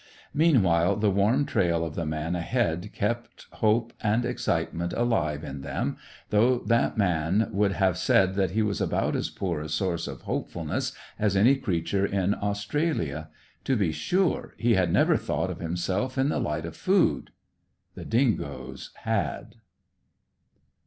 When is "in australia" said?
12.07-13.29